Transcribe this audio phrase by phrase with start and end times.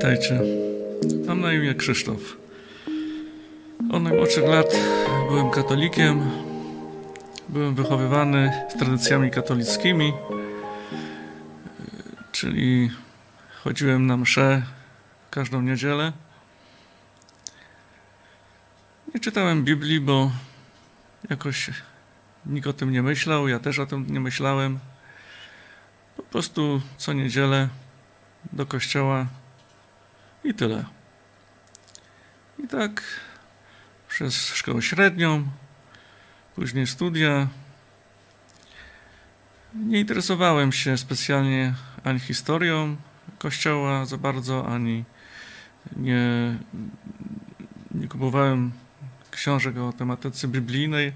[0.00, 0.40] Witajcie.
[1.26, 2.36] Mam na imię Krzysztof.
[3.92, 4.66] Od najmłodszych lat
[5.28, 6.30] byłem katolikiem.
[7.48, 10.12] Byłem wychowywany z tradycjami katolickimi,
[12.32, 12.90] czyli
[13.64, 14.62] chodziłem na msze
[15.30, 16.12] każdą niedzielę.
[19.14, 20.30] Nie czytałem Biblii, bo
[21.30, 21.70] jakoś
[22.46, 24.78] nikt o tym nie myślał, ja też o tym nie myślałem.
[26.16, 27.68] Po prostu co niedzielę
[28.52, 29.26] do kościoła
[30.44, 30.84] i tyle.
[32.64, 33.02] I tak
[34.08, 35.48] przez szkołę średnią,
[36.54, 37.48] później studia.
[39.74, 42.96] Nie interesowałem się specjalnie ani historią
[43.38, 45.04] kościoła za bardzo, ani
[45.96, 46.56] nie,
[47.90, 48.72] nie kupowałem
[49.30, 51.12] książek o tematyce biblijnej.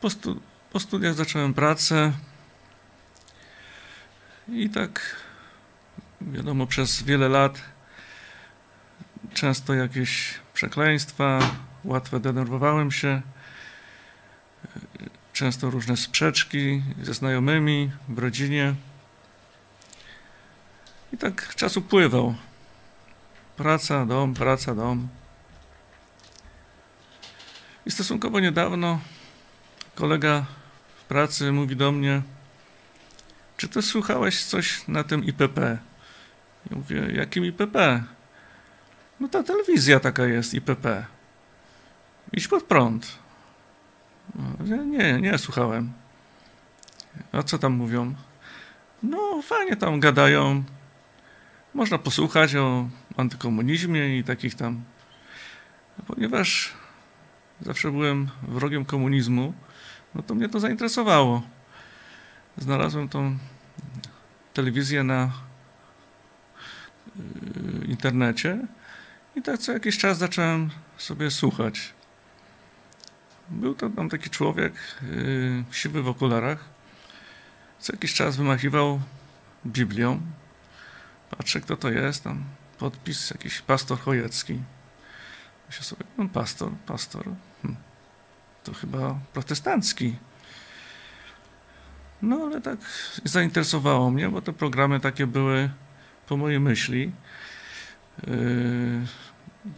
[0.00, 2.12] Po, stu, po studiach zacząłem pracę
[4.48, 5.16] i tak,
[6.32, 7.62] wiadomo, przez wiele lat
[9.34, 11.38] często jakieś przekleństwa,
[11.84, 13.22] łatwo denerwowałem się,
[15.32, 18.74] często różne sprzeczki ze znajomymi w rodzinie.
[21.12, 22.34] I tak czas upływał.
[23.56, 25.08] Praca, dom, praca, dom.
[27.86, 29.00] I stosunkowo niedawno
[29.94, 30.44] kolega
[31.00, 32.22] w pracy mówi do mnie,
[33.56, 35.78] czy ty słuchałeś coś na tym IPP?
[36.70, 38.02] Ja mówię, jakim IPP?
[39.20, 41.06] No ta telewizja taka jest, IPP.
[42.32, 43.18] Idź pod prąd.
[44.84, 45.92] Nie, nie, słuchałem.
[47.32, 48.14] A co tam mówią?
[49.02, 50.64] No, fajnie tam gadają.
[51.74, 54.82] Można posłuchać o antykomunizmie i takich tam.
[56.06, 56.72] Ponieważ
[57.60, 59.52] zawsze byłem wrogiem komunizmu,
[60.14, 61.42] no to mnie to zainteresowało.
[62.56, 63.38] Znalazłem tą
[64.54, 65.32] telewizję na
[67.88, 68.58] internecie
[69.36, 71.94] i tak co jakiś czas zacząłem sobie słuchać.
[73.48, 76.64] Był to tam taki człowiek, yy, siwy w okularach,
[77.78, 79.00] co jakiś czas wymachiwał
[79.66, 80.20] Biblią.
[81.30, 82.44] Patrzę, kto to jest, tam
[82.78, 84.62] podpis jakiś pastor Chojecki.
[85.66, 87.24] Myślę sobie, no pastor, pastor,
[87.62, 87.76] hm,
[88.64, 90.16] to chyba protestancki.
[92.22, 92.78] No ale tak
[93.24, 95.70] zainteresowało mnie, bo te programy takie były
[96.26, 97.12] po mojej myśli.
[98.26, 98.34] Yy,
[99.64, 99.72] yy,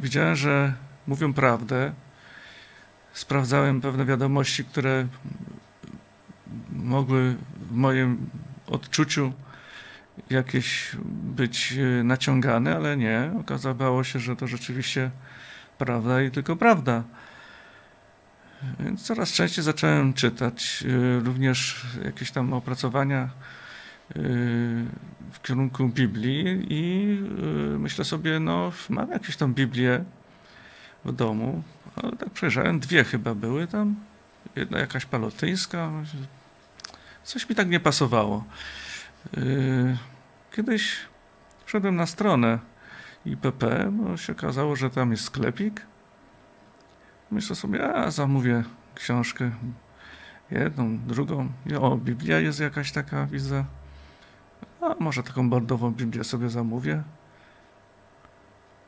[0.00, 0.74] widziałem, że
[1.06, 1.92] mówią prawdę.
[3.12, 5.06] Sprawdzałem pewne wiadomości, które
[6.72, 7.36] mogły
[7.70, 8.30] w moim
[8.66, 9.32] odczuciu
[10.30, 10.96] jakieś
[11.36, 13.32] być yy, naciągane, ale nie.
[13.40, 15.10] Okazało się, że to rzeczywiście
[15.78, 17.02] prawda i tylko prawda.
[18.80, 20.84] Więc coraz częściej zacząłem czytać
[21.24, 23.28] również jakieś tam opracowania
[25.32, 27.18] w kierunku Biblii i
[27.78, 30.04] myślę sobie, no mam jakieś tam Biblię
[31.04, 31.62] w domu,
[31.96, 33.96] ale tak przejrzałem, dwie chyba były tam,
[34.56, 35.90] jedna jakaś palotyńska,
[37.24, 38.44] coś mi tak nie pasowało.
[40.52, 40.96] Kiedyś
[41.66, 42.58] wszedłem na stronę
[43.26, 45.86] IPP, bo się okazało, że tam jest sklepik.
[47.30, 48.64] Myślę sobie, a zamówię
[48.94, 49.50] książkę,
[50.50, 51.52] jedną, drugą.
[51.80, 53.64] O, Biblia jest jakaś taka, widzę.
[54.84, 57.02] A może taką bordową Biblię sobie zamówię.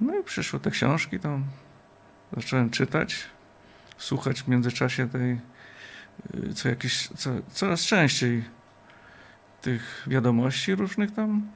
[0.00, 1.44] No i przyszły te książki, tam
[2.36, 3.26] zacząłem czytać,
[3.98, 5.40] słuchać w międzyczasie tej,
[6.34, 8.44] y, co jakieś, co, coraz częściej
[9.62, 11.50] tych wiadomości różnych tam.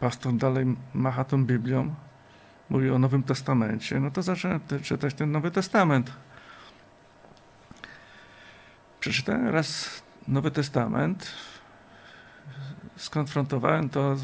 [0.00, 1.94] Pastor dalej macha tą Biblią,
[2.70, 6.12] mówi o Nowym Testamencie, no to zacząłem czytać ten Nowy Testament.
[9.00, 11.32] Przeczytałem raz Nowy Testament,
[12.96, 14.16] skonfrontowałem to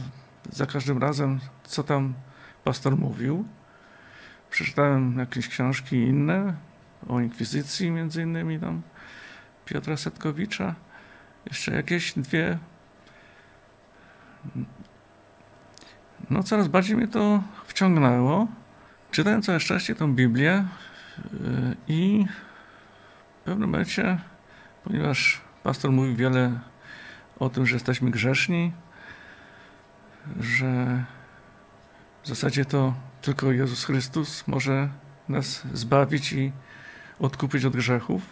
[0.51, 2.15] za każdym razem, co tam
[2.65, 3.45] pastor mówił.
[4.51, 6.55] Przeczytałem jakieś książki inne
[7.09, 8.83] o inkwizycji, między innymi tam
[9.65, 10.75] Piotra Setkowicza.
[11.47, 12.59] Jeszcze jakieś dwie.
[16.31, 18.47] No, coraz bardziej mnie to wciągnęło.
[19.11, 20.65] Czytałem coraz częściej tą Biblię
[21.33, 22.27] yy, i
[23.41, 24.19] w pewnym momencie,
[24.85, 26.61] ponieważ pastor mówi wiele
[27.39, 28.73] o tym, że jesteśmy grzeszni,
[30.41, 31.05] że
[32.23, 34.89] w zasadzie to tylko Jezus Chrystus może
[35.29, 36.53] nas zbawić i
[37.19, 38.23] odkupić od grzechów.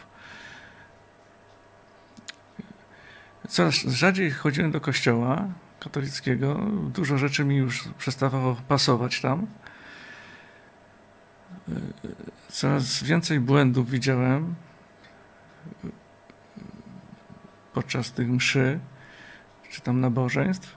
[3.48, 5.48] Coraz rzadziej chodziłem do kościoła
[5.81, 6.54] katolickiego.
[6.94, 9.46] Dużo rzeczy mi już przestawało pasować tam.
[12.48, 14.54] Coraz więcej błędów widziałem
[17.75, 18.79] podczas tych mszy,
[19.71, 20.76] czy tam nabożeństw,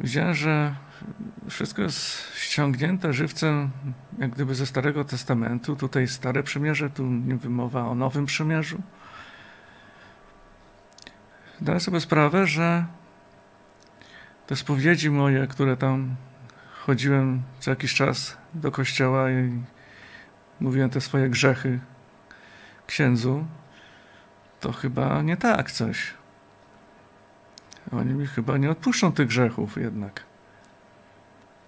[0.00, 0.74] widziałem, że
[1.50, 3.70] wszystko jest ściągnięte żywcem,
[4.18, 5.76] jak gdyby ze Starego Testamentu.
[5.76, 8.82] Tutaj Stare Przymierze, tu nie wymowa o Nowym Przymierzu.
[11.60, 12.86] Zdaję sobie sprawę, że
[14.46, 16.16] te spowiedzi moje, które tam
[16.86, 19.62] chodziłem co jakiś czas do kościoła i
[20.60, 21.80] mówiłem te swoje grzechy
[22.86, 23.46] księdzu,
[24.66, 26.14] to chyba nie tak coś.
[27.92, 30.24] Oni mi chyba nie odpuszczą tych grzechów jednak.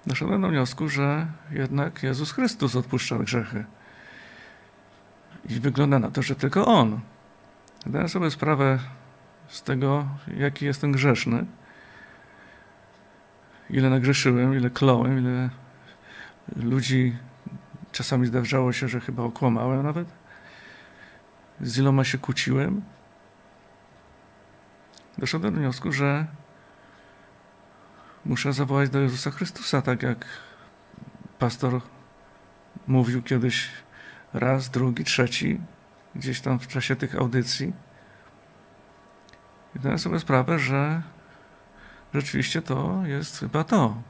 [0.07, 3.65] Doszedłem do wniosku, że jednak Jezus Chrystus odpuszcza grzechy.
[5.49, 7.01] I wygląda na to, że tylko On.
[7.87, 8.79] Zdaję sobie sprawę
[9.49, 10.07] z tego,
[10.37, 11.47] jaki jestem grzeszny.
[13.71, 15.51] Ile nagrzeszyłem, ile klołem, ile
[16.57, 17.17] ludzi
[17.93, 20.09] czasami zdarzało się, że chyba okłamałem nawet.
[21.61, 22.83] Z iloma się kłóciłem.
[25.19, 26.27] Doszedłem do wniosku, że
[28.25, 30.27] muszę zawołać do Jezusa Chrystusa, tak jak
[31.39, 31.81] pastor
[32.87, 33.71] mówił kiedyś
[34.33, 35.61] raz, drugi, trzeci,
[36.15, 37.73] gdzieś tam w czasie tych audycji.
[39.77, 41.03] I zdałem sobie sprawę, że
[42.15, 44.03] rzeczywiście to jest chyba to,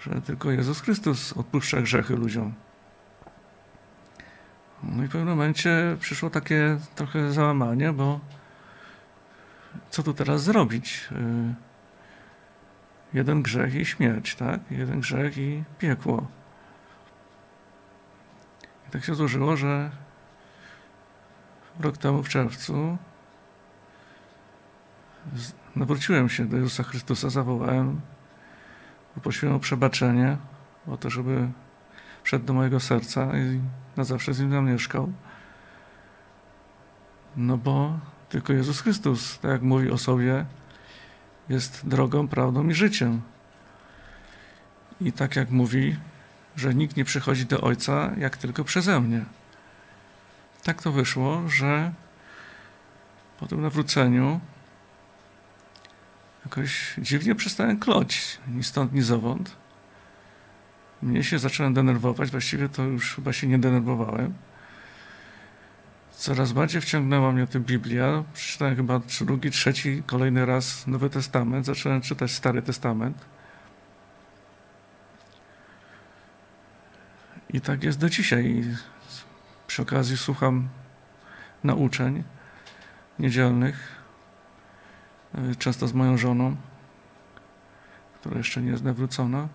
[0.00, 2.54] że tylko Jezus Chrystus odpuszcza grzechy ludziom.
[4.88, 8.20] No i w pewnym momencie przyszło takie trochę załamanie, bo
[9.90, 11.08] co tu teraz zrobić?
[11.12, 11.54] Y,
[13.14, 14.60] jeden grzech i śmierć, tak?
[14.70, 16.26] Jeden grzech i piekło.
[18.88, 19.90] I tak się złożyło, że
[21.80, 22.98] rok temu w czerwcu
[25.76, 28.00] nawróciłem się do Jezusa Chrystusa, zawołałem,
[29.14, 30.36] poprosiłem o przebaczenie,
[30.86, 31.48] o to, żeby
[32.22, 33.60] wszedł do mojego serca i
[33.96, 35.12] na zawsze z nim zamieszkał.
[37.36, 37.98] No bo
[38.28, 40.44] tylko Jezus Chrystus, tak jak mówi o sobie,
[41.48, 43.20] jest drogą, prawdą i życiem.
[45.00, 45.96] I tak jak mówi,
[46.56, 49.24] że nikt nie przychodzi do Ojca, jak tylko przeze mnie.
[50.62, 51.92] Tak to wyszło, że
[53.40, 54.40] po tym nawróceniu
[56.44, 59.56] jakoś dziwnie przestałem kloć, ni stąd, ni zowąd.
[61.04, 64.34] Mnie się zacząłem denerwować, właściwie to już chyba się nie denerwowałem.
[66.10, 68.24] Coraz bardziej wciągnęła mnie ta Biblia.
[68.34, 71.66] Przeczytałem chyba drugi, trzeci, kolejny raz Nowy Testament.
[71.66, 73.24] Zacząłem czytać Stary Testament.
[77.50, 78.64] I tak jest do dzisiaj.
[79.66, 80.68] Przy okazji słucham
[81.64, 82.24] nauczeń
[83.18, 84.02] niedzielnych,
[85.34, 86.56] e, często z moją żoną,
[88.20, 89.48] która jeszcze nie jest nawrócona.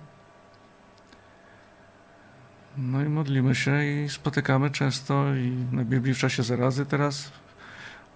[2.82, 7.32] No i modlimy się i spotykamy często i na Biblii w czasie zarazy teraz.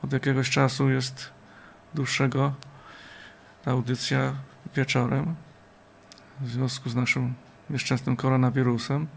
[0.03, 1.29] Od jakiegoś czasu jest
[1.93, 2.53] dłuższego
[3.63, 4.33] ta audycja
[4.75, 5.35] wieczorem
[6.41, 7.33] w związku z naszym
[7.69, 9.07] nieszczęsnym koronawirusem.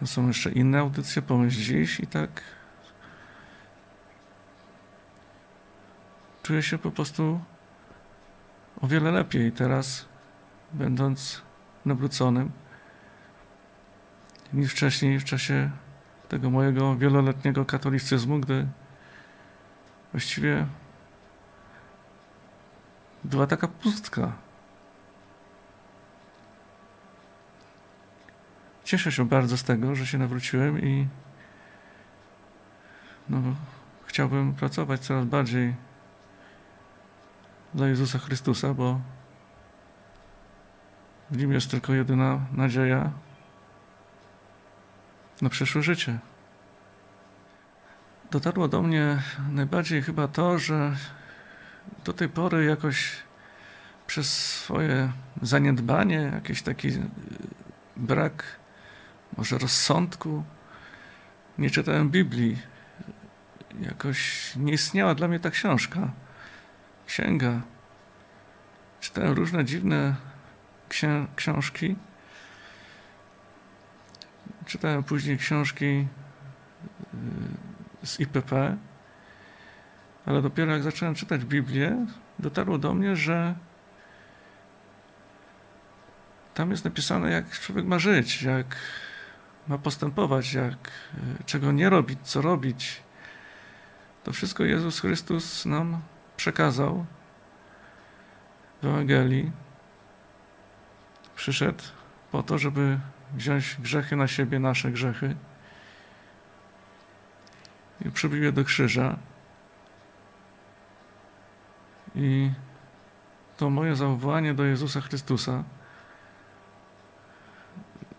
[0.00, 2.42] No są jeszcze inne audycje, pomyśl dziś i tak.
[6.42, 7.40] Czuję się po prostu
[8.80, 10.06] o wiele lepiej teraz,
[10.72, 11.42] będąc
[11.84, 12.52] nawróconym
[14.52, 15.70] niż wcześniej w czasie
[16.28, 18.66] tego mojego wieloletniego katolicyzmu, gdy
[20.12, 20.66] właściwie
[23.24, 24.32] była taka pustka.
[28.84, 31.08] Cieszę się bardzo z tego, że się nawróciłem i
[33.28, 33.42] no,
[34.06, 35.74] chciałbym pracować coraz bardziej
[37.74, 39.00] dla Jezusa Chrystusa, bo
[41.30, 43.10] w Nim jest tylko jedyna nadzieja
[45.42, 46.18] na przyszłe życie.
[48.30, 50.96] Dotarło do mnie najbardziej chyba to, że
[52.04, 53.12] do tej pory jakoś
[54.06, 56.88] przez swoje zaniedbanie, jakiś taki
[57.96, 58.44] brak
[59.36, 60.44] może rozsądku,
[61.58, 62.58] nie czytałem Biblii.
[63.80, 66.10] Jakoś nie istniała dla mnie ta książka,
[67.06, 67.60] księga.
[69.00, 70.14] Czytałem różne dziwne
[71.36, 71.96] książki,
[74.68, 76.06] Czytałem później książki
[78.02, 78.76] y, z IPP,
[80.26, 82.06] ale dopiero jak zacząłem czytać Biblię,
[82.38, 83.54] dotarło do mnie, że
[86.54, 88.76] tam jest napisane, jak człowiek ma żyć, jak
[89.68, 90.90] ma postępować, jak,
[91.40, 93.02] y, czego nie robić, co robić.
[94.24, 96.00] To wszystko Jezus Chrystus nam
[96.36, 97.06] przekazał
[98.82, 99.52] w Ewangelii.
[101.36, 101.82] Przyszedł
[102.32, 102.98] po to, żeby
[103.34, 105.36] wziąć grzechy na siebie, nasze grzechy
[108.04, 109.16] i przybił je do krzyża
[112.14, 112.50] I
[113.56, 115.64] to moje zawołanie do Jezusa Chrystusa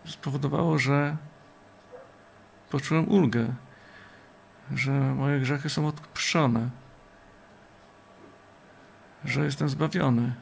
[0.06, 1.16] spowodowało, że
[2.70, 3.54] poczułem ulgę,
[4.74, 6.70] że moje grzechy są odpuszczone,
[9.24, 10.32] że jestem zbawiony.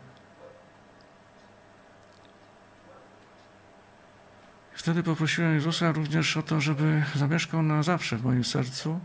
[4.88, 9.00] Wtedy poprosiłem Jezusa również o to, żeby zamieszkał na zawsze w moim sercu.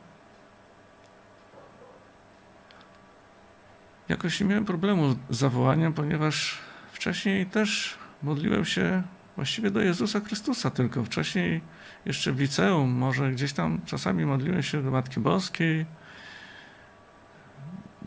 [4.10, 6.58] Jakoś nie miałem problemu z zawołaniem, ponieważ
[6.94, 9.04] wcześniej też modliłem się
[9.36, 11.04] właściwie do Jezusa Chrystusa tylko.
[11.04, 11.62] Wcześniej
[12.06, 15.86] jeszcze w liceum, może gdzieś tam czasami modliłem się do Matki Boskiej,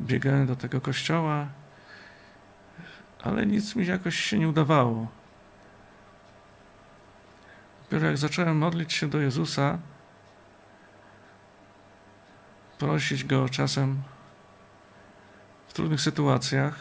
[0.00, 1.46] biegałem do tego kościoła,
[3.22, 5.25] ale nic mi jakoś się nie udawało.
[7.90, 9.78] Dopiero jak zacząłem modlić się do Jezusa,
[12.78, 14.02] prosić Go czasem
[15.68, 16.78] w trudnych sytuacjach,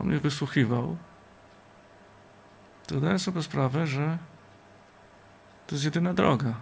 [0.00, 0.96] On mnie wysłuchiwał,
[2.86, 4.18] to zdałem sobie sprawę, że
[5.66, 6.54] to jest jedyna droga.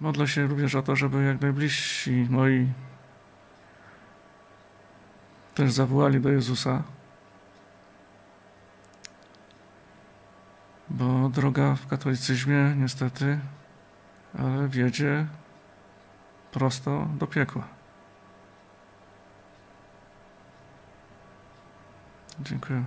[0.00, 2.72] Modlę się również o to, żeby jak najbliżsi moi
[5.54, 6.82] też zawołali do Jezusa.
[10.96, 13.38] Bo droga w katolicyzmie niestety,
[14.38, 15.26] ale wiedzie
[16.52, 17.62] prosto do piekła.
[22.40, 22.84] Dziękuję.